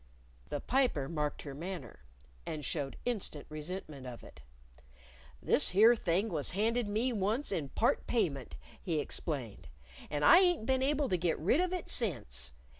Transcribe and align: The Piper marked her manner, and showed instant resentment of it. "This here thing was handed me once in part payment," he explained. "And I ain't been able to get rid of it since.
The 0.49 0.59
Piper 0.59 1.07
marked 1.07 1.43
her 1.43 1.53
manner, 1.53 1.99
and 2.43 2.65
showed 2.65 2.97
instant 3.05 3.45
resentment 3.49 4.07
of 4.07 4.23
it. 4.23 4.39
"This 5.43 5.69
here 5.69 5.95
thing 5.95 6.29
was 6.29 6.49
handed 6.57 6.87
me 6.87 7.13
once 7.13 7.51
in 7.51 7.69
part 7.69 8.07
payment," 8.07 8.55
he 8.81 8.97
explained. 8.97 9.67
"And 10.09 10.25
I 10.25 10.39
ain't 10.39 10.65
been 10.65 10.81
able 10.81 11.07
to 11.09 11.17
get 11.17 11.37
rid 11.37 11.59
of 11.61 11.71
it 11.71 11.87
since. 11.87 12.51